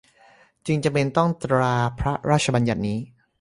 [0.65, 2.99] จึงจำเป็นต้องตราพระราชบัญญัตินี้